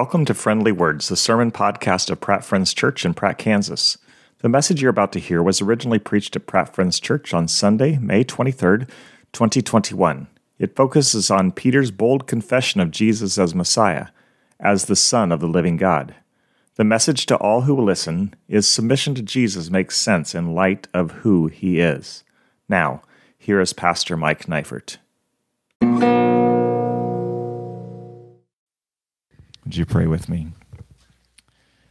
[0.00, 3.98] Welcome to Friendly Words, the sermon podcast of Pratt Friends Church in Pratt, Kansas.
[4.38, 7.98] The message you're about to hear was originally preached at Pratt Friends Church on Sunday,
[7.98, 8.88] May 23rd,
[9.32, 10.28] 2021.
[10.60, 14.06] It focuses on Peter's bold confession of Jesus as Messiah,
[14.60, 16.14] as the Son of the living God.
[16.76, 20.86] The message to all who will listen is submission to Jesus makes sense in light
[20.94, 22.22] of who he is.
[22.68, 23.02] Now,
[23.36, 24.98] here is Pastor Mike Neifert.
[29.68, 30.46] Would you pray with me?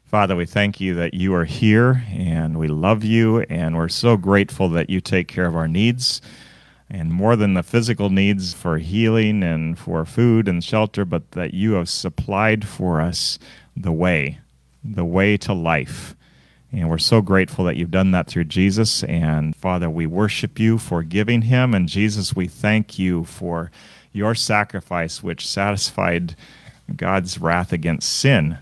[0.04, 4.18] Father, we thank you that you are here and we love you and we're so
[4.18, 6.20] grateful that you take care of our needs
[6.90, 11.54] and more than the physical needs for healing and for food and shelter, but that
[11.54, 13.38] you have supplied for us
[13.76, 14.40] the way,
[14.84, 16.16] the way to life.
[16.72, 19.04] And we're so grateful that you've done that through Jesus.
[19.04, 21.76] And Father, we worship you for giving him.
[21.76, 23.70] And Jesus, we thank you for
[24.14, 26.36] your sacrifice, which satisfied
[26.96, 28.58] God's wrath against sin,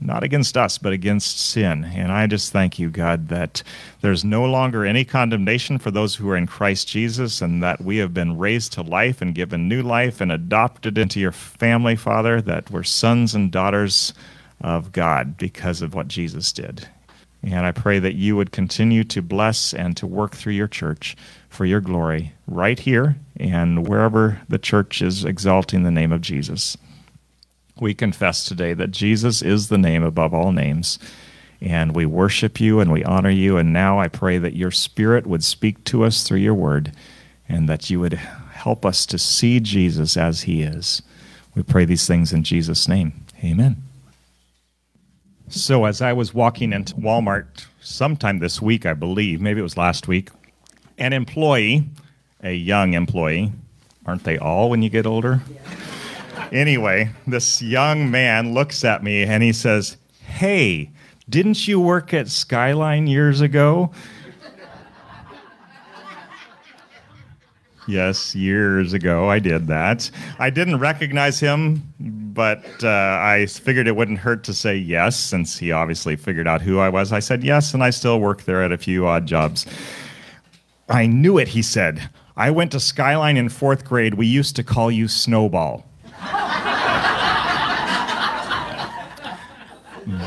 [0.00, 1.84] not against us, but against sin.
[1.84, 3.62] And I just thank you, God, that
[4.00, 7.96] there's no longer any condemnation for those who are in Christ Jesus, and that we
[7.98, 12.40] have been raised to life and given new life and adopted into your family, Father,
[12.42, 14.12] that we're sons and daughters
[14.60, 16.88] of God because of what Jesus did.
[17.42, 21.16] And I pray that you would continue to bless and to work through your church
[21.48, 26.76] for your glory right here and wherever the church is exalting the name of Jesus
[27.80, 30.98] we confess today that Jesus is the name above all names.
[31.60, 33.56] And we worship you and we honor you.
[33.56, 36.92] And now I pray that your spirit would speak to us through your word
[37.48, 41.02] and that you would help us to see Jesus as he is.
[41.54, 43.12] We pray these things in Jesus' name.
[43.42, 43.82] Amen.
[45.48, 49.78] So, as I was walking into Walmart sometime this week, I believe, maybe it was
[49.78, 50.28] last week,
[50.98, 51.84] an employee,
[52.42, 53.52] a young employee,
[54.04, 55.40] aren't they all when you get older?
[55.50, 55.87] Yeah
[56.52, 60.90] anyway, this young man looks at me and he says, Hey,
[61.28, 63.90] didn't you work at Skyline years ago?
[67.86, 70.10] yes, years ago I did that.
[70.38, 75.58] I didn't recognize him, but uh, I figured it wouldn't hurt to say yes, since
[75.58, 77.12] he obviously figured out who I was.
[77.12, 79.66] I said yes, and I still work there at a few odd jobs.
[80.88, 82.08] I knew it, he said.
[82.36, 84.14] I went to Skyline in fourth grade.
[84.14, 85.84] We used to call you Snowball.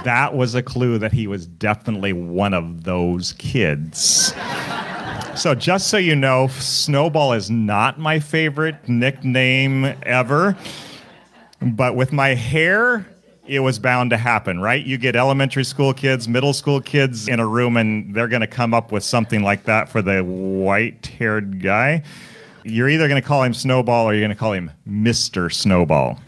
[0.04, 4.34] That was a clue that he was definitely one of those kids.
[5.36, 10.58] So, just so you know, Snowball is not my favorite nickname ever.
[11.62, 13.06] But with my hair,
[13.48, 14.84] it was bound to happen, right?
[14.84, 18.48] You get elementary school kids, middle school kids in a room, and they're going to
[18.48, 22.04] come up with something like that for the white haired guy.
[22.64, 25.52] You're either going to call him Snowball or you're going to call him Mr.
[25.54, 26.20] Snowball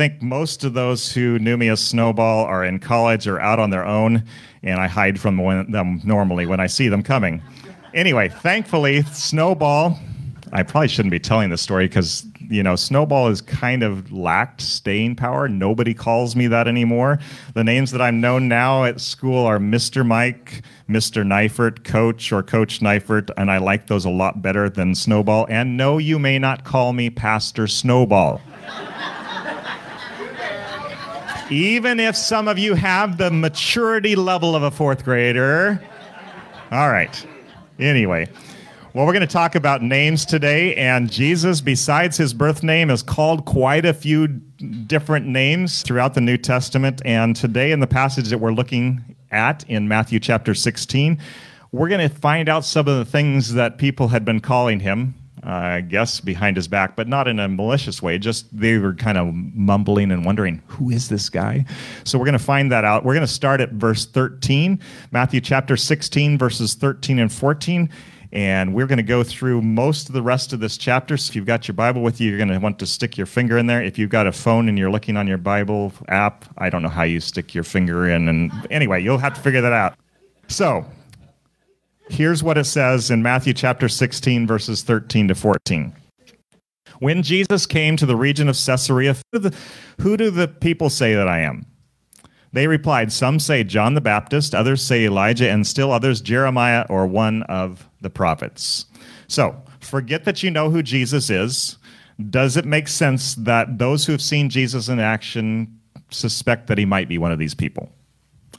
[0.00, 3.68] think most of those who knew me as Snowball are in college or out on
[3.68, 4.24] their own,
[4.62, 5.36] and I hide from
[5.70, 7.42] them normally when I see them coming.
[7.92, 9.98] Anyway, thankfully, Snowball,
[10.54, 14.62] I probably shouldn't be telling this story because, you know, Snowball has kind of lacked
[14.62, 15.48] staying power.
[15.48, 17.18] Nobody calls me that anymore.
[17.52, 20.06] The names that I'm known now at school are Mr.
[20.06, 21.26] Mike, Mr.
[21.26, 25.46] Neifert, Coach, or Coach Neifert, and I like those a lot better than Snowball.
[25.50, 28.40] And no, you may not call me Pastor Snowball
[31.50, 35.82] even if some of you have the maturity level of a fourth grader.
[36.70, 37.26] All right.
[37.78, 38.28] Anyway,
[38.94, 43.02] well, we're going to talk about names today, and Jesus, besides his birth name, is
[43.02, 47.02] called quite a few different names throughout the New Testament.
[47.04, 51.18] And today, in the passage that we're looking at in Matthew chapter 16,
[51.72, 55.14] we're going to find out some of the things that people had been calling him
[55.42, 58.18] I guess, behind his back, but not in a malicious way.
[58.18, 61.64] Just they were kind of mumbling and wondering, who is this guy?
[62.04, 63.04] So we're going to find that out.
[63.04, 64.78] We're going to start at verse 13,
[65.12, 67.88] Matthew chapter 16, verses 13 and 14.
[68.32, 71.16] And we're going to go through most of the rest of this chapter.
[71.16, 73.26] So if you've got your Bible with you, you're going to want to stick your
[73.26, 73.82] finger in there.
[73.82, 76.88] If you've got a phone and you're looking on your Bible app, I don't know
[76.88, 78.28] how you stick your finger in.
[78.28, 79.94] And anyway, you'll have to figure that out.
[80.46, 80.84] So
[82.10, 85.94] Here's what it says in Matthew chapter 16, verses 13 to 14.
[86.98, 89.56] When Jesus came to the region of Caesarea, who do, the,
[90.00, 91.66] who do the people say that I am?
[92.52, 97.06] They replied, Some say John the Baptist, others say Elijah, and still others Jeremiah or
[97.06, 98.86] one of the prophets.
[99.28, 101.78] So, forget that you know who Jesus is.
[102.28, 105.80] Does it make sense that those who have seen Jesus in action
[106.10, 107.88] suspect that he might be one of these people?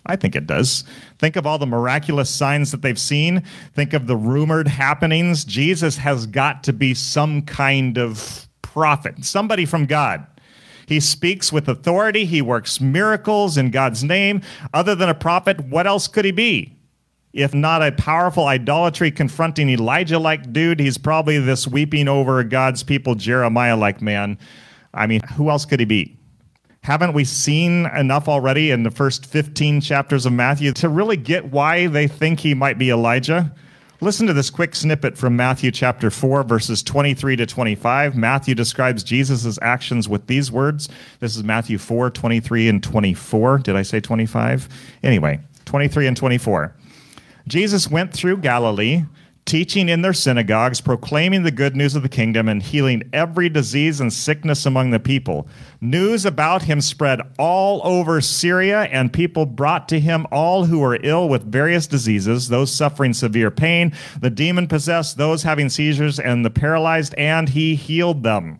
[0.06, 0.84] I think it does.
[1.20, 3.44] Think of all the miraculous signs that they've seen.
[3.74, 5.46] Think of the rumored happenings.
[5.46, 10.26] Jesus has got to be some kind of prophet, somebody from God.
[10.88, 12.26] He speaks with authority.
[12.26, 14.42] He works miracles in God's name.
[14.74, 16.76] Other than a prophet, what else could he be?
[17.34, 22.84] If not a powerful idolatry confronting Elijah like dude, he's probably this weeping over God's
[22.84, 24.38] people Jeremiah like man.
[24.94, 26.18] I mean, who else could he be?
[26.84, 31.52] Haven't we seen enough already in the first 15 chapters of Matthew to really get
[31.52, 33.54] why they think he might be Elijah?
[34.00, 38.16] Listen to this quick snippet from Matthew chapter 4, verses 23 to 25.
[38.16, 40.90] Matthew describes Jesus' actions with these words.
[41.20, 43.60] This is Matthew 4, 23 and 24.
[43.60, 44.68] Did I say 25?
[45.04, 46.74] Anyway, 23 and 24.
[47.48, 49.04] Jesus went through Galilee
[49.46, 54.00] teaching in their synagogues, proclaiming the good news of the kingdom, and healing every disease
[54.00, 55.48] and sickness among the people.
[55.80, 61.00] News about him spread all over Syria, and people brought to him all who were
[61.04, 66.46] ill with various diseases, those suffering severe pain, the demon possessed, those having seizures, and
[66.46, 68.60] the paralyzed, and he healed them.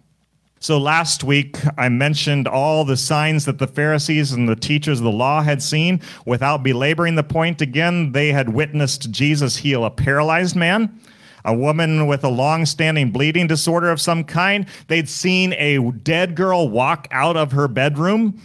[0.64, 5.06] So last week, I mentioned all the signs that the Pharisees and the teachers of
[5.06, 6.00] the law had seen.
[6.28, 11.02] Without belaboring the point again, they had witnessed Jesus heal a paralyzed man,
[11.44, 14.68] a woman with a long standing bleeding disorder of some kind.
[14.88, 18.40] They'd seen a dead girl walk out of her bedroom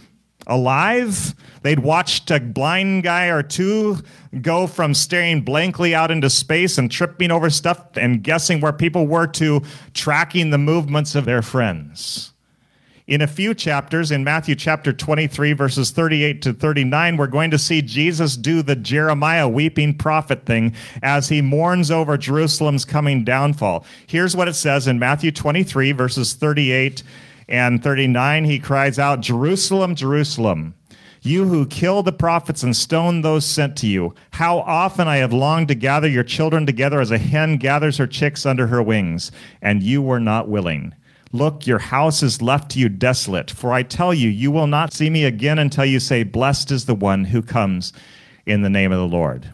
[0.47, 1.35] alive.
[1.61, 3.97] They'd watched a blind guy or two
[4.41, 9.05] go from staring blankly out into space and tripping over stuff and guessing where people
[9.05, 9.61] were to
[9.93, 12.33] tracking the movements of their friends.
[13.07, 17.57] In a few chapters, in Matthew chapter 23, verses 38 to 39, we're going to
[17.57, 23.85] see Jesus do the Jeremiah weeping prophet thing as he mourns over Jerusalem's coming downfall.
[24.07, 27.01] Here's what it says in Matthew 23, verses 38
[27.47, 28.45] and 39.
[28.45, 30.73] He cries out, Jerusalem, Jerusalem
[31.27, 35.33] you who kill the prophets and stone those sent to you, how often I have
[35.33, 39.31] longed to gather your children together as a hen gathers her chicks under her wings,
[39.61, 40.93] and you were not willing.
[41.33, 44.93] Look, your house is left to you desolate, for I tell you, you will not
[44.93, 47.91] see me again until you say, Blessed is the one who comes
[48.45, 49.51] in the name of the Lord.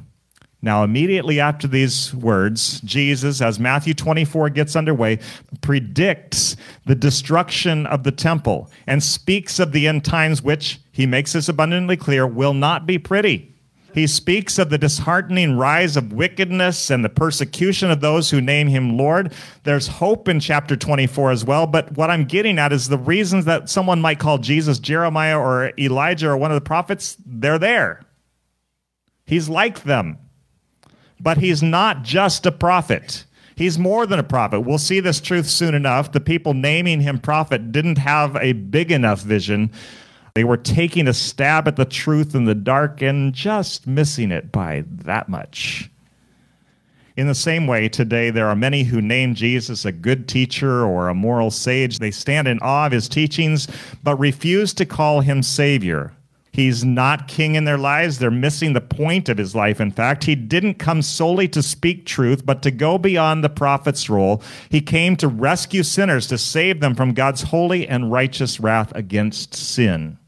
[0.64, 5.20] Now, immediately after these words, Jesus, as Matthew 24 gets underway,
[5.60, 6.56] predicts
[6.86, 11.50] the destruction of the temple and speaks of the end times, which he makes this
[11.50, 13.54] abundantly clear will not be pretty.
[13.94, 18.70] He speaks of the disheartening rise of wickedness and the persecution of those who name
[18.70, 19.34] him Lord.
[19.64, 23.44] There's hope in chapter 24 as well, but what I'm getting at is the reasons
[23.46, 28.02] that someone might call Jesus Jeremiah or Elijah or one of the prophets, they're there.
[29.26, 30.20] He's like them.
[31.24, 33.26] But he's not just a prophet.
[33.56, 34.62] He's more than a prophet.
[34.62, 36.12] We'll see this truth soon enough.
[36.12, 39.72] The people naming him prophet didn't have a big enough vision.
[40.36, 44.52] They were taking a stab at the truth in the dark and just missing it
[44.52, 45.90] by that much.
[47.16, 51.08] In the same way, today there are many who name Jesus a good teacher or
[51.08, 52.00] a moral sage.
[52.00, 53.68] They stand in awe of his teachings,
[54.02, 56.12] but refuse to call him Savior.
[56.54, 58.20] He's not king in their lives.
[58.20, 59.82] They're missing the point of his life.
[59.82, 64.08] In fact, he didn't come solely to speak truth, but to go beyond the prophet's
[64.08, 64.44] role.
[64.70, 69.56] He came to rescue sinners, to save them from God's holy and righteous wrath against
[69.56, 70.20] sin.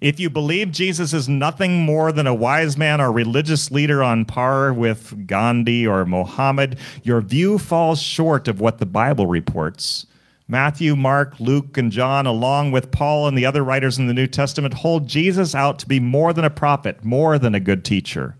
[0.00, 4.24] If you believe Jesus is nothing more than a wise man or religious leader on
[4.24, 10.06] par with Gandhi or Mohammed, your view falls short of what the Bible reports.
[10.46, 14.26] Matthew, Mark, Luke, and John, along with Paul and the other writers in the New
[14.26, 18.36] Testament, hold Jesus out to be more than a prophet, more than a good teacher.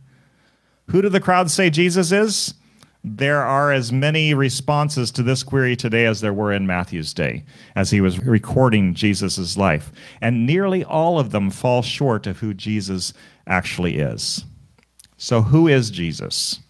[0.91, 2.55] Who do the crowds say Jesus is?
[3.03, 7.45] There are as many responses to this query today as there were in Matthew's day,
[7.77, 9.93] as he was recording Jesus' life.
[10.21, 13.13] And nearly all of them fall short of who Jesus
[13.47, 14.45] actually is.
[15.17, 16.61] So, who is Jesus?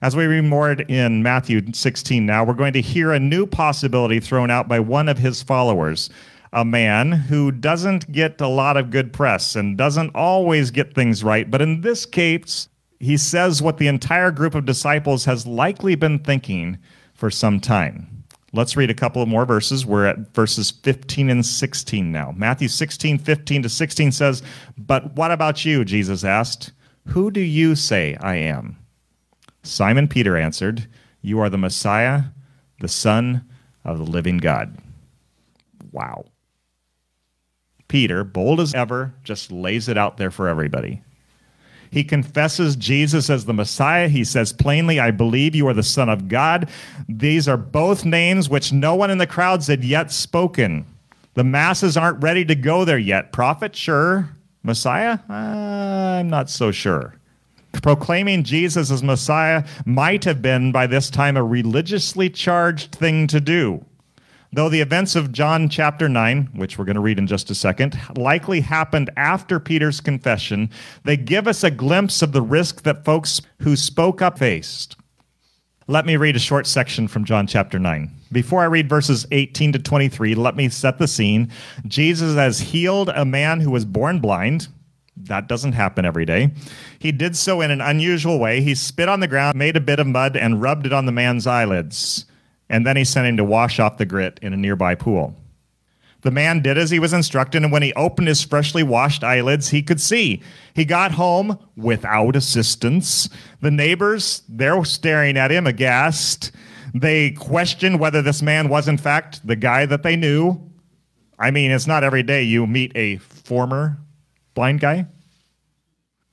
[0.00, 4.20] As we read more in Matthew 16 now, we're going to hear a new possibility
[4.20, 6.08] thrown out by one of his followers,
[6.52, 11.24] a man who doesn't get a lot of good press and doesn't always get things
[11.24, 11.50] right.
[11.50, 12.68] But in this case,
[13.00, 16.78] he says what the entire group of disciples has likely been thinking
[17.14, 18.24] for some time.
[18.52, 19.84] Let's read a couple of more verses.
[19.84, 22.32] We're at verses 15 and 16 now.
[22.36, 24.42] Matthew 16, 15 to 16 says,
[24.78, 25.84] But what about you?
[25.84, 26.72] Jesus asked.
[27.08, 28.76] Who do you say I am?
[29.68, 30.88] Simon Peter answered,
[31.20, 32.24] You are the Messiah,
[32.80, 33.44] the Son
[33.84, 34.76] of the living God.
[35.92, 36.24] Wow.
[37.86, 41.02] Peter, bold as ever, just lays it out there for everybody.
[41.90, 44.08] He confesses Jesus as the Messiah.
[44.08, 46.68] He says plainly, I believe you are the Son of God.
[47.08, 50.86] These are both names which no one in the crowds had yet spoken.
[51.32, 53.32] The masses aren't ready to go there yet.
[53.32, 54.30] Prophet, sure.
[54.62, 55.18] Messiah?
[55.30, 57.17] Uh, I'm not so sure.
[57.72, 63.40] Proclaiming Jesus as Messiah might have been by this time a religiously charged thing to
[63.40, 63.84] do.
[64.52, 67.54] Though the events of John chapter 9, which we're going to read in just a
[67.54, 70.70] second, likely happened after Peter's confession,
[71.04, 74.96] they give us a glimpse of the risk that folks who spoke up faced.
[75.86, 78.10] Let me read a short section from John chapter 9.
[78.32, 81.50] Before I read verses 18 to 23, let me set the scene.
[81.86, 84.68] Jesus has healed a man who was born blind.
[85.24, 86.52] That doesn't happen every day.
[86.98, 88.60] He did so in an unusual way.
[88.60, 91.12] He spit on the ground, made a bit of mud, and rubbed it on the
[91.12, 92.24] man's eyelids.
[92.68, 95.34] And then he sent him to wash off the grit in a nearby pool.
[96.22, 99.68] The man did as he was instructed, and when he opened his freshly washed eyelids,
[99.68, 100.42] he could see.
[100.74, 103.28] He got home without assistance.
[103.60, 106.50] The neighbors, they're staring at him aghast.
[106.92, 110.60] They questioned whether this man was, in fact, the guy that they knew.
[111.38, 113.98] I mean, it's not every day you meet a former
[114.58, 115.06] blind guy.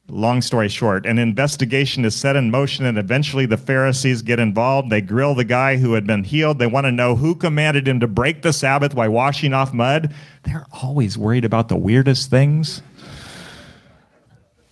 [0.08, 4.90] Long story short, an investigation is set in motion, and eventually the Pharisees get involved.
[4.90, 6.58] They grill the guy who had been healed.
[6.58, 10.12] They want to know who commanded him to break the Sabbath by washing off mud.
[10.42, 12.82] They're always worried about the weirdest things.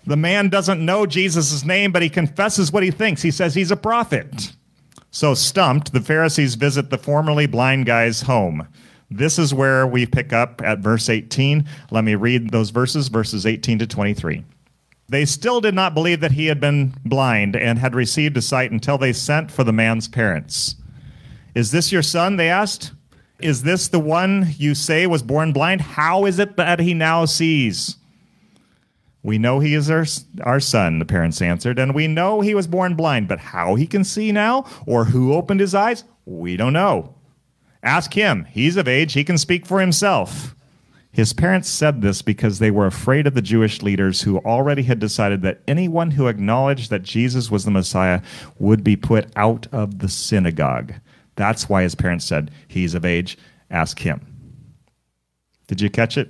[0.07, 3.21] The man doesn't know Jesus' name, but he confesses what he thinks.
[3.21, 4.51] He says he's a prophet.
[5.11, 8.67] So, stumped, the Pharisees visit the formerly blind guy's home.
[9.15, 11.65] This is where we pick up at verse 18.
[11.91, 14.43] Let me read those verses, verses 18 to 23.
[15.07, 18.71] They still did not believe that he had been blind and had received a sight
[18.71, 20.75] until they sent for the man's parents.
[21.53, 22.37] Is this your son?
[22.37, 22.91] They asked.
[23.39, 25.81] Is this the one you say was born blind?
[25.81, 27.97] How is it that he now sees?
[29.21, 30.05] We know he is our,
[30.41, 33.85] our son, the parents answered, and we know he was born blind, but how he
[33.85, 37.15] can see now or who opened his eyes, we don't know.
[37.83, 38.45] Ask him.
[38.45, 40.55] He's of age, he can speak for himself.
[41.11, 44.97] His parents said this because they were afraid of the Jewish leaders who already had
[44.97, 48.21] decided that anyone who acknowledged that Jesus was the Messiah
[48.57, 50.93] would be put out of the synagogue.
[51.35, 53.37] That's why his parents said, He's of age,
[53.69, 54.25] ask him.
[55.67, 56.29] Did you catch it?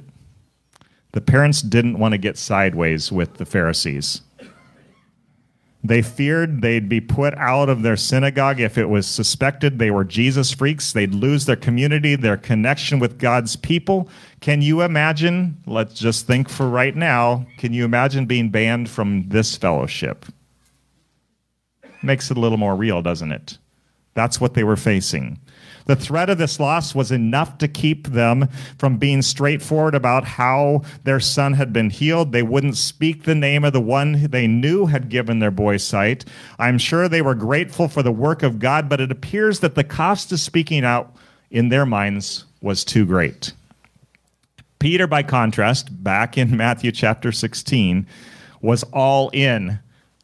[1.13, 4.21] The parents didn't want to get sideways with the Pharisees.
[5.85, 10.05] They feared they'd be put out of their synagogue if it was suspected they were
[10.05, 10.93] Jesus freaks.
[10.93, 14.07] They'd lose their community, their connection with God's people.
[14.39, 15.57] Can you imagine?
[15.65, 17.45] Let's just think for right now.
[17.57, 20.25] Can you imagine being banned from this fellowship?
[22.01, 23.57] Makes it a little more real, doesn't it?
[24.13, 25.39] That's what they were facing.
[25.85, 28.47] The threat of this loss was enough to keep them
[28.77, 32.31] from being straightforward about how their son had been healed.
[32.31, 36.25] They wouldn't speak the name of the one they knew had given their boy sight.
[36.57, 39.83] I'm sure they were grateful for the work of God, but it appears that the
[39.83, 41.15] cost of speaking out
[41.51, 43.53] in their minds was too great.
[44.79, 48.07] Peter, by contrast, back in Matthew chapter 16,
[48.61, 49.79] was all in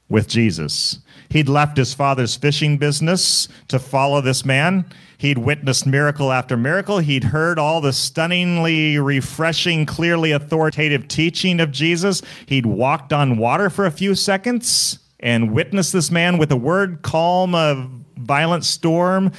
[0.10, 1.00] with Jesus.
[1.30, 4.86] He'd left his father's fishing business to follow this man.
[5.20, 7.00] He'd witnessed miracle after miracle.
[7.00, 12.22] He'd heard all the stunningly refreshing, clearly authoritative teaching of Jesus.
[12.46, 17.02] He'd walked on water for a few seconds and witnessed this man with a word
[17.02, 19.32] calm a violent storm,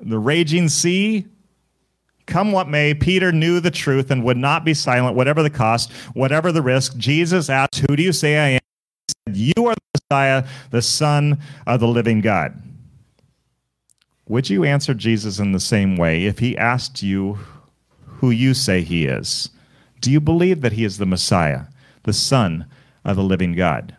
[0.00, 1.26] the raging sea.
[2.26, 5.92] Come what may, Peter knew the truth and would not be silent, whatever the cost,
[6.14, 6.96] whatever the risk.
[6.96, 8.60] Jesus asked, Who do you say I am?
[9.26, 9.74] He said, You are
[10.12, 12.62] Messiah, the Son of the living God.
[14.28, 17.38] Would you answer Jesus in the same way if he asked you
[18.04, 19.48] who you say he is?
[20.02, 21.62] Do you believe that he is the Messiah,
[22.02, 22.66] the Son
[23.06, 23.96] of the living God?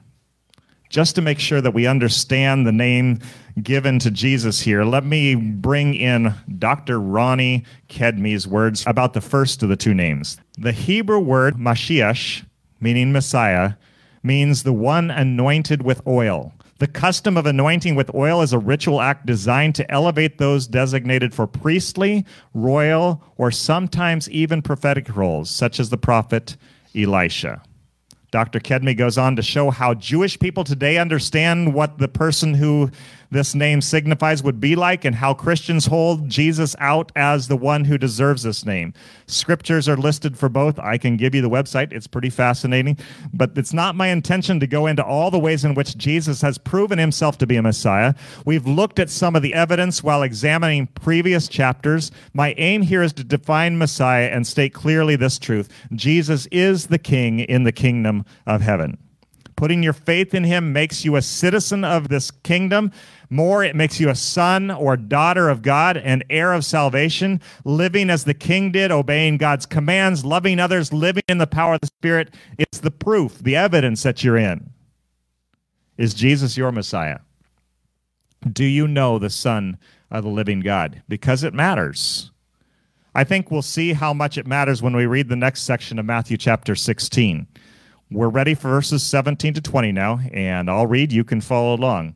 [0.88, 3.18] Just to make sure that we understand the name
[3.64, 7.00] given to Jesus here, let me bring in Dr.
[7.00, 10.38] Ronnie Kedmy's words about the first of the two names.
[10.60, 12.46] The Hebrew word Mashiach,
[12.80, 13.74] meaning Messiah,
[14.24, 16.54] means the one anointed with oil.
[16.80, 21.34] The custom of anointing with oil is a ritual act designed to elevate those designated
[21.34, 26.58] for priestly, royal, or sometimes even prophetic roles, such as the prophet
[26.96, 27.62] Elisha.
[28.32, 28.60] Dr.
[28.60, 32.90] Kedmi goes on to show how Jewish people today understand what the person who
[33.34, 37.84] this name signifies would be like and how Christians hold Jesus out as the one
[37.86, 38.94] who deserves this name.
[39.28, 40.80] Scriptures are listed for both.
[40.80, 42.98] I can give you the website, it's pretty fascinating.
[43.34, 46.58] But it's not my intention to go into all the ways in which Jesus has
[46.58, 48.14] proven himself to be a Messiah.
[48.46, 52.12] We've looked at some of the evidence while examining previous chapters.
[52.34, 57.00] My aim here is to define Messiah and state clearly this truth Jesus is the
[57.00, 58.98] King in the kingdom of heaven.
[59.56, 62.92] Putting your faith in him makes you a citizen of this kingdom.
[63.34, 68.12] More, it makes you a son or daughter of God, and heir of salvation, living
[68.12, 71.88] as the king did, obeying God's commands, loving others, living in the power of the
[71.88, 72.36] Spirit.
[72.60, 74.70] It's the proof, the evidence that you're in.
[75.98, 77.22] Is Jesus your Messiah?
[78.52, 79.80] Do you know the Son
[80.12, 81.02] of the living God?
[81.08, 82.30] Because it matters.
[83.16, 86.06] I think we'll see how much it matters when we read the next section of
[86.06, 87.48] Matthew chapter 16.
[88.12, 91.12] We're ready for verses 17 to 20 now, and I'll read.
[91.12, 92.16] You can follow along.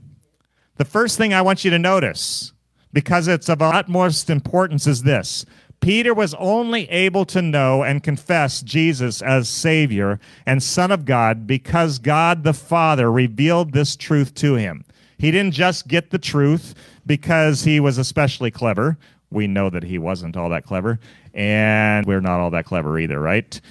[0.81, 2.53] The first thing I want you to notice,
[2.91, 5.45] because it's of utmost importance, is this
[5.79, 11.45] Peter was only able to know and confess Jesus as Savior and Son of God
[11.45, 14.83] because God the Father revealed this truth to him.
[15.19, 16.73] He didn't just get the truth
[17.05, 18.97] because he was especially clever.
[19.29, 20.99] We know that he wasn't all that clever,
[21.35, 23.61] and we're not all that clever either, right?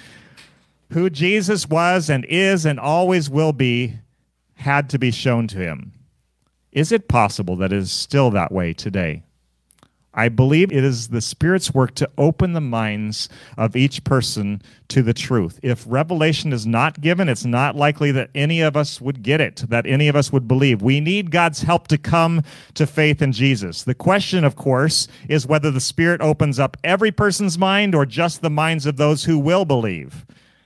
[0.91, 3.95] Who Jesus was and is and always will be
[4.53, 5.91] had to be shown to him.
[6.71, 9.23] Is it possible that it is still that way today?
[10.13, 15.01] I believe it is the Spirit's work to open the minds of each person to
[15.01, 15.57] the truth.
[15.63, 19.63] If revelation is not given, it's not likely that any of us would get it,
[19.69, 20.81] that any of us would believe.
[20.81, 23.83] We need God's help to come to faith in Jesus.
[23.83, 28.41] The question, of course, is whether the Spirit opens up every person's mind or just
[28.41, 30.25] the minds of those who will believe.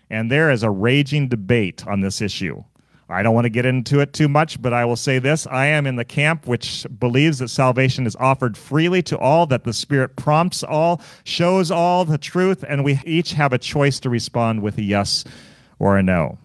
[0.09, 2.63] And there is a raging debate on this issue.
[3.07, 5.45] I don't want to get into it too much, but I will say this.
[5.45, 9.63] I am in the camp which believes that salvation is offered freely to all, that
[9.63, 14.09] the Spirit prompts all, shows all the truth, and we each have a choice to
[14.09, 15.23] respond with a yes
[15.77, 16.39] or a no.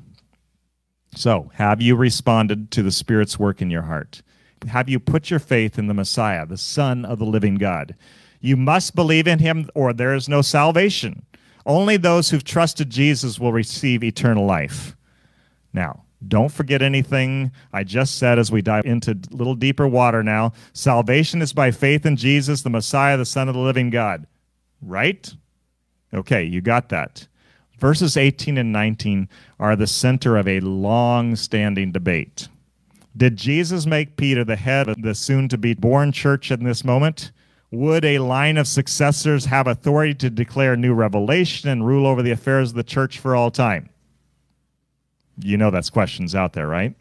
[1.14, 4.23] So, have you responded to the Spirit's work in your heart?
[4.69, 7.97] Have you put your faith in the Messiah, the Son of the living God?
[8.41, 11.25] You must believe in him, or there is no salvation.
[11.65, 14.95] Only those who've trusted Jesus will receive eternal life.
[15.73, 20.23] Now, don't forget anything I just said as we dive into a little deeper water
[20.23, 20.52] now.
[20.73, 24.26] Salvation is by faith in Jesus, the Messiah, the Son of the living God.
[24.83, 25.33] Right?
[26.13, 27.26] Okay, you got that.
[27.78, 29.28] Verses 18 and 19
[29.59, 32.49] are the center of a long standing debate.
[33.17, 36.85] Did Jesus make Peter the head of the soon to be born church in this
[36.85, 37.33] moment?
[37.71, 42.30] Would a line of successors have authority to declare new revelation and rule over the
[42.33, 43.89] affairs of the church for all time?
[45.38, 46.95] You know that's questions out there, right?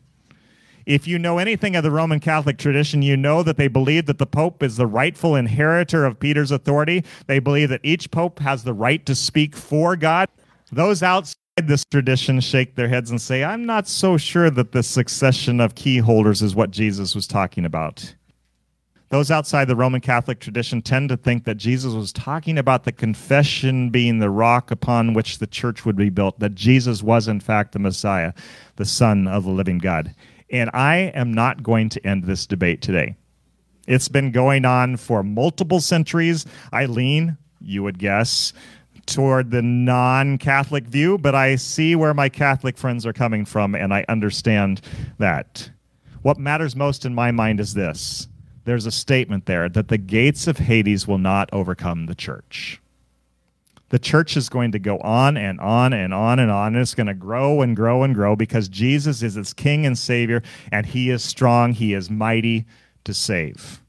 [0.85, 4.17] If you know anything of the Roman Catholic tradition, you know that they believe that
[4.17, 7.03] the Pope is the rightful inheritor of Peter's authority.
[7.27, 10.29] They believe that each Pope has the right to speak for God.
[10.71, 14.81] Those outside this tradition shake their heads and say, I'm not so sure that the
[14.81, 18.15] succession of key holders is what Jesus was talking about.
[19.09, 22.91] Those outside the Roman Catholic tradition tend to think that Jesus was talking about the
[22.91, 27.39] confession being the rock upon which the church would be built, that Jesus was, in
[27.39, 28.33] fact, the Messiah,
[28.75, 30.13] the Son of the living God.
[30.51, 33.15] And I am not going to end this debate today.
[33.87, 36.45] It's been going on for multiple centuries.
[36.71, 38.53] I lean, you would guess,
[39.07, 43.73] toward the non Catholic view, but I see where my Catholic friends are coming from,
[43.73, 44.81] and I understand
[45.17, 45.71] that.
[46.21, 48.27] What matters most in my mind is this
[48.69, 52.79] there's a statement there that the gates of Hades will not overcome the church.
[53.89, 56.75] The church is going to go on and on and on and on.
[56.75, 59.97] And it's going to grow and grow and grow because Jesus is its King and
[59.97, 62.67] Savior, and He is strong, He is mighty
[63.05, 63.81] to save.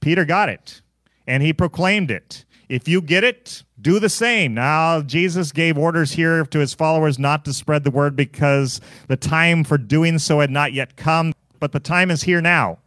[0.00, 0.82] Peter got it,
[1.28, 2.44] and he proclaimed it.
[2.68, 4.54] If you get it, do the same.
[4.54, 9.16] Now, Jesus gave orders here to his followers not to spread the word because the
[9.16, 12.78] time for doing so had not yet come, but the time is here now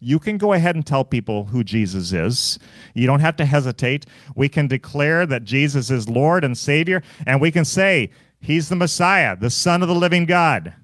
[0.00, 2.58] you can go ahead and tell people who Jesus is.
[2.94, 4.06] You don't have to hesitate.
[4.34, 8.76] We can declare that Jesus is Lord and Savior, and we can say, He's the
[8.76, 10.74] Messiah, the Son of the living God.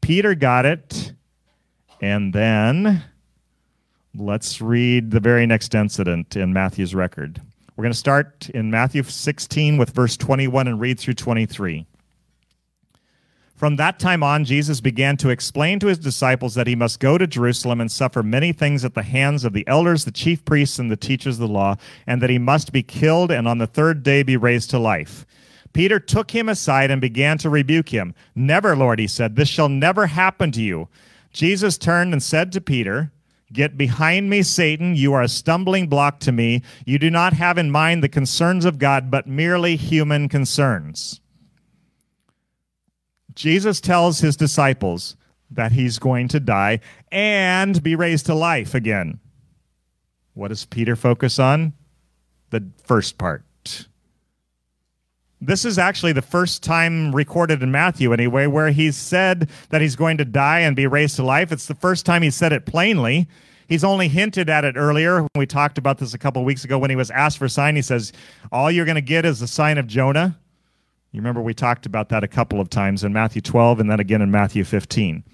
[0.00, 1.12] Peter got it.
[2.00, 3.04] And then
[4.14, 7.42] let's read the very next incident in Matthew's record.
[7.76, 11.86] We're going to start in Matthew 16 with verse 21 and read through 23.
[13.58, 17.18] From that time on, Jesus began to explain to his disciples that he must go
[17.18, 20.78] to Jerusalem and suffer many things at the hands of the elders, the chief priests,
[20.78, 21.74] and the teachers of the law,
[22.06, 25.26] and that he must be killed and on the third day be raised to life.
[25.72, 28.14] Peter took him aside and began to rebuke him.
[28.36, 30.86] Never, Lord, he said, this shall never happen to you.
[31.32, 33.10] Jesus turned and said to Peter,
[33.52, 34.94] Get behind me, Satan.
[34.94, 36.62] You are a stumbling block to me.
[36.86, 41.20] You do not have in mind the concerns of God, but merely human concerns.
[43.38, 45.16] Jesus tells his disciples
[45.52, 46.80] that he's going to die
[47.12, 49.20] and be raised to life again.
[50.34, 51.72] What does Peter focus on?
[52.50, 53.44] The first part
[55.40, 59.94] This is actually the first time recorded in Matthew, anyway, where he's said that he's
[59.94, 61.52] going to die and be raised to life.
[61.52, 63.28] It's the first time he said it plainly.
[63.68, 65.20] He's only hinted at it earlier.
[65.20, 67.50] When we talked about this a couple weeks ago when he was asked for a
[67.50, 67.76] sign.
[67.76, 68.12] He says,
[68.50, 70.36] All you're going to get is the sign of Jonah.
[71.12, 74.00] You remember we talked about that a couple of times in Matthew 12 and then
[74.00, 75.24] again in Matthew 15.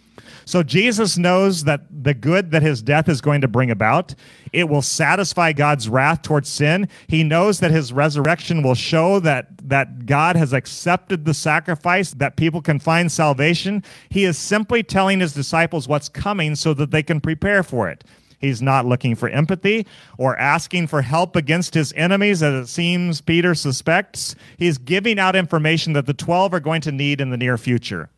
[0.45, 4.15] So Jesus knows that the good that his death is going to bring about,
[4.53, 6.89] it will satisfy God's wrath towards sin.
[7.09, 12.37] He knows that his resurrection will show that that God has accepted the sacrifice that
[12.37, 13.83] people can find salvation.
[14.11, 18.05] He is simply telling his disciples what's coming so that they can prepare for it.
[18.45, 19.87] He's not looking for empathy
[20.19, 24.35] or asking for help against his enemies, as it seems Peter suspects.
[24.59, 28.11] He's giving out information that the 12 are going to need in the near future.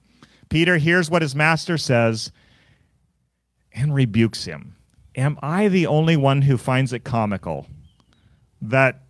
[0.49, 2.33] Peter hears what his master says
[3.73, 4.75] and rebukes him.
[5.15, 7.67] Am I the only one who finds it comical
[8.61, 9.03] that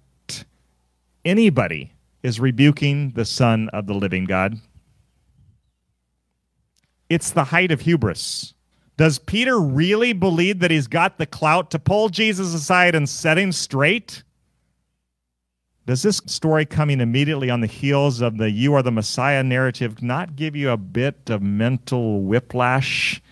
[1.24, 4.60] anybody is rebuking the Son of the living God?
[7.08, 8.52] It's the height of hubris.
[8.96, 13.36] Does Peter really believe that he's got the clout to pull Jesus aside and set
[13.36, 14.22] him straight?
[15.86, 20.02] Does this story coming immediately on the heels of the You Are the Messiah narrative
[20.02, 23.22] not give you a bit of mental whiplash?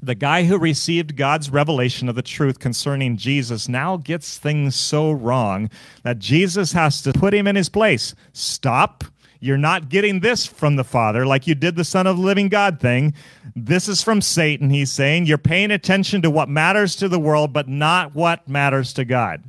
[0.00, 5.10] The guy who received God's revelation of the truth concerning Jesus now gets things so
[5.10, 5.70] wrong
[6.02, 8.14] that Jesus has to put him in his place.
[8.32, 9.04] Stop.
[9.44, 12.48] You're not getting this from the Father like you did the Son of the Living
[12.48, 13.12] God thing.
[13.54, 15.26] This is from Satan, he's saying.
[15.26, 19.44] You're paying attention to what matters to the world, but not what matters to God.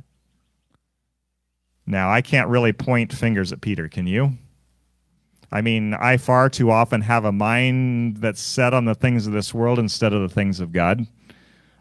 [1.86, 4.36] Now, I can't really point fingers at Peter, can you?
[5.50, 9.32] I mean, I far too often have a mind that's set on the things of
[9.32, 11.06] this world instead of the things of God.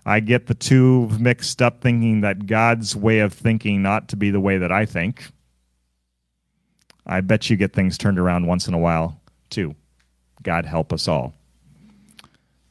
[0.05, 4.29] I get the two mixed up thinking that God's way of thinking ought to be
[4.29, 5.33] the way that I think.
[7.05, 9.75] I bet you get things turned around once in a while, too.
[10.43, 11.33] God help us all.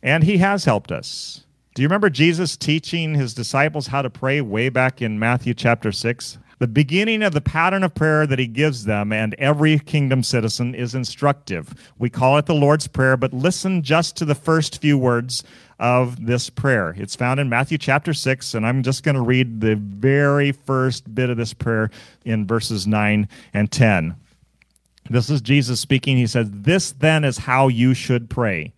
[0.02, 1.44] And He has helped us.
[1.74, 5.92] Do you remember Jesus teaching His disciples how to pray way back in Matthew chapter
[5.92, 6.38] 6?
[6.58, 10.74] The beginning of the pattern of prayer that he gives them and every kingdom citizen
[10.74, 11.74] is instructive.
[11.98, 15.42] We call it the Lord's Prayer, but listen just to the first few words
[15.80, 16.94] of this prayer.
[16.96, 21.12] It's found in Matthew chapter 6, and I'm just going to read the very first
[21.12, 21.90] bit of this prayer
[22.24, 24.14] in verses 9 and 10.
[25.10, 26.16] This is Jesus speaking.
[26.16, 28.72] He says, This then is how you should pray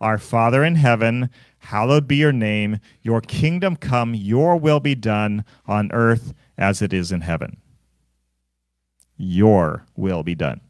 [0.00, 2.78] Our Father in heaven, hallowed be your name.
[3.02, 7.56] Your kingdom come, your will be done on earth as it is in heaven.
[9.16, 10.60] Your will be done.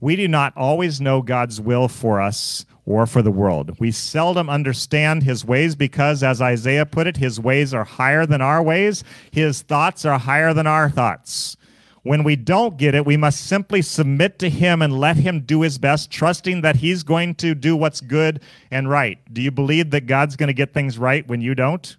[0.00, 3.78] We do not always know God's will for us or for the world.
[3.80, 8.42] We seldom understand his ways because, as Isaiah put it, his ways are higher than
[8.42, 11.56] our ways, his thoughts are higher than our thoughts.
[12.04, 15.62] When we don't get it, we must simply submit to him and let him do
[15.62, 19.18] his best, trusting that he's going to do what's good and right.
[19.32, 21.96] Do you believe that God's going to get things right when you don't?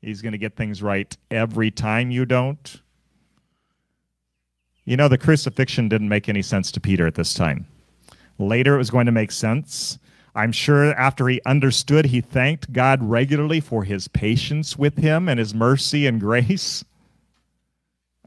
[0.00, 2.80] He's going to get things right every time you don't.
[4.86, 7.66] You know, the crucifixion didn't make any sense to Peter at this time.
[8.38, 9.98] Later, it was going to make sense.
[10.34, 15.38] I'm sure after he understood, he thanked God regularly for his patience with him and
[15.38, 16.86] his mercy and grace.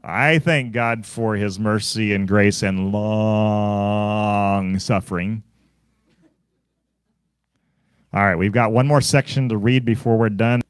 [0.04, 5.44] I thank God for his mercy and grace and long suffering.
[8.12, 10.60] All right, we've got one more section to read before we're done.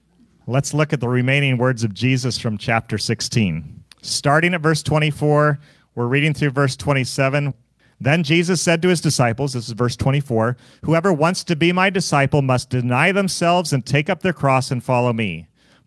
[0.46, 3.82] Let's look at the remaining words of Jesus from chapter 16.
[4.02, 5.58] Starting at verse 24,
[5.94, 7.54] we're reading through verse 27.
[8.00, 11.88] Then Jesus said to his disciples, this is verse 24, Whoever wants to be my
[11.88, 15.46] disciple must deny themselves and take up their cross and follow me.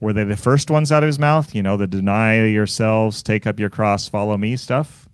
[0.00, 1.54] Were they the first ones out of his mouth?
[1.54, 5.08] You know, the deny yourselves, take up your cross, follow me stuff?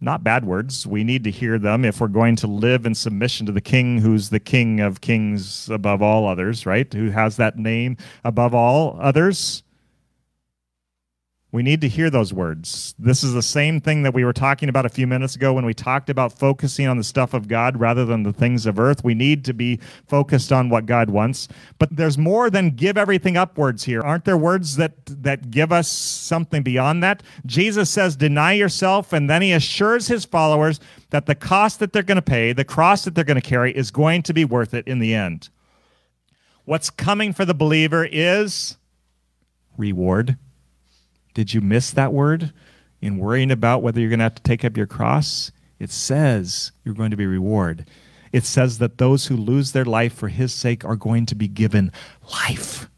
[0.00, 0.86] Not bad words.
[0.86, 3.98] We need to hear them if we're going to live in submission to the King
[3.98, 6.92] who's the King of kings above all others, right?
[6.92, 9.62] Who has that name above all others.
[11.56, 12.94] We need to hear those words.
[12.98, 15.64] This is the same thing that we were talking about a few minutes ago when
[15.64, 19.02] we talked about focusing on the stuff of God rather than the things of earth.
[19.02, 21.48] We need to be focused on what God wants.
[21.78, 24.02] But there's more than give everything upwards here.
[24.02, 27.22] Aren't there words that that give us something beyond that?
[27.46, 32.02] Jesus says deny yourself and then he assures his followers that the cost that they're
[32.02, 34.74] going to pay, the cross that they're going to carry is going to be worth
[34.74, 35.48] it in the end.
[36.66, 38.76] What's coming for the believer is
[39.78, 40.36] reward.
[41.36, 42.50] Did you miss that word
[43.02, 45.52] in worrying about whether you're going to have to take up your cross?
[45.78, 47.84] It says you're going to be reward.
[48.32, 51.46] It says that those who lose their life for his sake are going to be
[51.46, 51.92] given
[52.32, 52.88] life.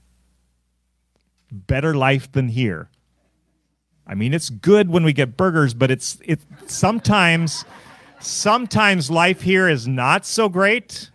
[1.51, 2.91] Better life than here.
[4.07, 7.65] I mean, it's good when we get burgers, but it's it sometimes
[8.21, 11.11] sometimes life here is not so great.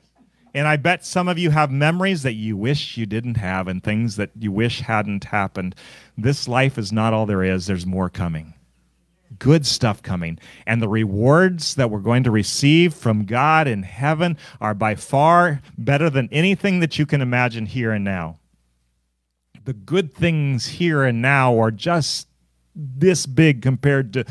[0.53, 3.83] And I bet some of you have memories that you wish you didn't have and
[3.83, 5.75] things that you wish hadn't happened.
[6.17, 8.53] This life is not all there is, there's more coming.
[9.39, 10.37] Good stuff coming.
[10.67, 15.61] And the rewards that we're going to receive from God in heaven are by far
[15.75, 18.37] better than anything that you can imagine here and now.
[19.65, 22.27] The good things here and now are just
[22.75, 24.25] this big compared to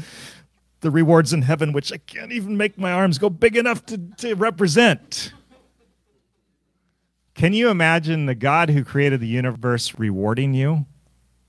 [0.83, 3.99] the rewards in heaven, which I can't even make my arms go big enough to,
[4.19, 5.33] to represent.
[7.35, 10.87] Can you imagine the God who created the universe rewarding you?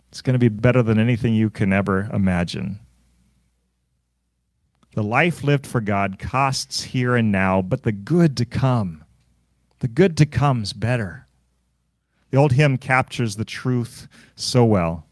[0.10, 2.80] It's going to be better than anything you can ever imagine.
[4.94, 9.04] The life lived for God costs here and now, but the good to come,
[9.80, 11.28] the good to come's better.
[12.30, 15.06] The old hymn captures the truth so well.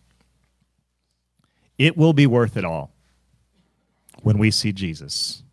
[1.77, 2.91] It will be worth it all
[4.21, 5.43] when we see Jesus.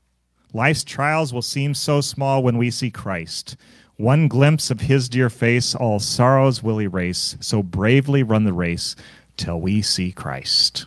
[0.52, 3.57] Life's trials will seem so small when we see Christ.
[3.98, 7.37] One glimpse of his dear face, all sorrows will erase.
[7.40, 8.94] So bravely run the race
[9.37, 10.87] till we see Christ.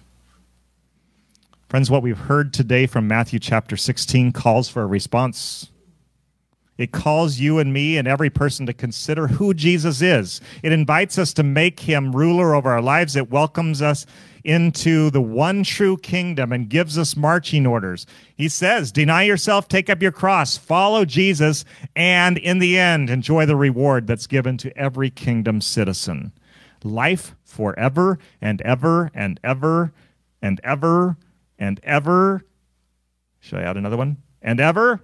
[1.67, 5.67] Friends, what we've heard today from Matthew chapter 16 calls for a response.
[6.81, 10.41] It calls you and me and every person to consider who Jesus is.
[10.63, 13.15] It invites us to make him ruler over our lives.
[13.15, 14.07] It welcomes us
[14.43, 18.07] into the one true kingdom and gives us marching orders.
[18.35, 21.65] He says, Deny yourself, take up your cross, follow Jesus,
[21.95, 26.31] and in the end, enjoy the reward that's given to every kingdom citizen.
[26.83, 29.93] Life forever and ever and ever
[30.41, 31.15] and ever
[31.59, 32.43] and ever.
[33.39, 34.17] Should I add another one?
[34.41, 34.99] And ever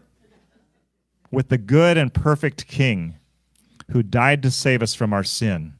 [1.31, 3.15] with the good and perfect King
[3.91, 5.73] who died to save us from our sin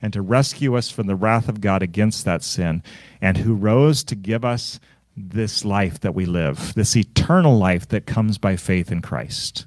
[0.00, 2.82] and to rescue us from the wrath of God against that sin,
[3.20, 4.80] and who rose to give us
[5.16, 9.66] this life that we live, this eternal life that comes by faith in Christ.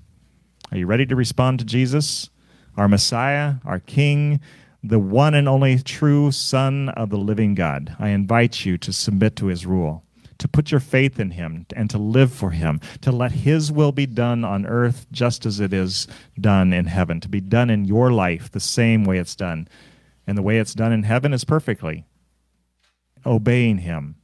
[0.72, 2.30] Are you ready to respond to Jesus,
[2.76, 4.42] our Messiah, our King,
[4.84, 7.96] the one and only true Son of the living God?
[7.98, 10.04] I invite you to submit to his rule,
[10.38, 13.92] to put your faith in him, and to live for him, to let his will
[13.92, 16.08] be done on earth just as it is
[16.40, 19.68] done in heaven, to be done in your life the same way it's done
[20.28, 22.06] and the way it's done in heaven is perfectly
[23.26, 24.16] obeying Him.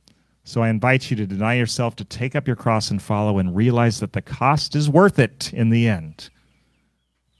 [0.43, 3.55] So I invite you to deny yourself, to take up your cross and follow, and
[3.55, 6.29] realize that the cost is worth it in the end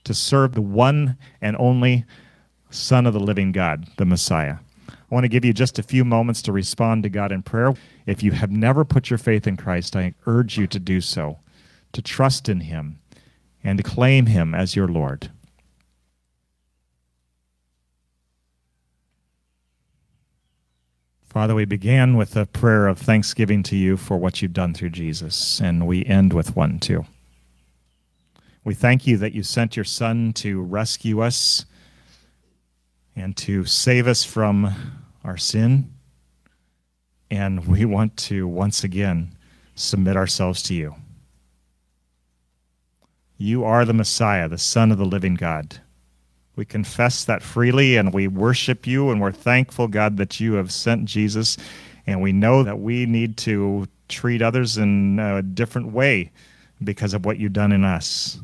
[0.04, 2.04] to serve the one and only
[2.70, 4.56] Son of the living God, the Messiah.
[4.88, 7.74] I want to give you just a few moments to respond to God in prayer.
[8.06, 11.38] If you have never put your faith in Christ, I urge you to do so,
[11.92, 12.98] to trust in Him,
[13.62, 15.30] and to claim Him as your Lord.
[21.32, 24.90] Father, we began with a prayer of thanksgiving to you for what you've done through
[24.90, 27.06] Jesus, and we end with one too.
[28.64, 31.64] We thank you that you sent your Son to rescue us
[33.16, 34.74] and to save us from
[35.24, 35.90] our sin.
[37.32, 39.34] And we want to once again
[39.74, 40.96] submit ourselves to you.
[43.38, 45.80] You are the Messiah, the Son of the living God.
[46.56, 50.70] We confess that freely and we worship you and we're thankful, God, that you have
[50.70, 51.56] sent Jesus.
[52.06, 56.30] And we know that we need to treat others in a different way
[56.84, 58.40] because of what you've done in us.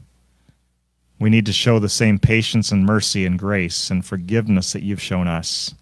[1.20, 5.02] We need to show the same patience and mercy and grace and forgiveness that you've
[5.02, 5.74] shown us.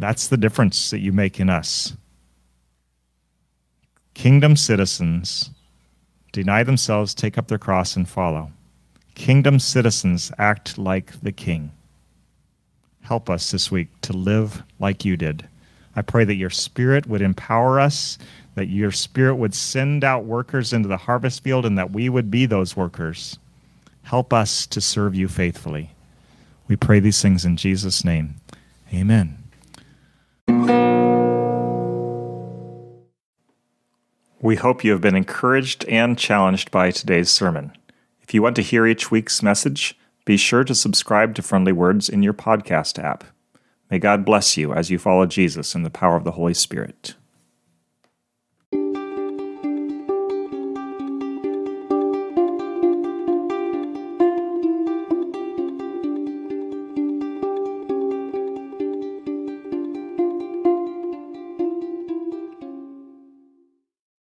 [0.00, 1.94] That's the difference that you make in us.
[4.14, 5.50] Kingdom citizens
[6.32, 8.50] deny themselves, take up their cross, and follow.
[9.14, 11.70] Kingdom citizens act like the King.
[13.02, 15.46] Help us this week to live like you did.
[15.94, 18.16] I pray that your Spirit would empower us,
[18.54, 22.30] that your Spirit would send out workers into the harvest field, and that we would
[22.30, 23.38] be those workers.
[24.04, 25.90] Help us to serve you faithfully.
[26.68, 28.36] We pray these things in Jesus' name.
[28.94, 29.39] Amen.
[34.42, 37.72] We hope you have been encouraged and challenged by today's sermon.
[38.22, 42.08] If you want to hear each week's message, be sure to subscribe to Friendly Words
[42.08, 43.24] in your podcast app.
[43.90, 47.16] May God bless you as you follow Jesus in the power of the Holy Spirit.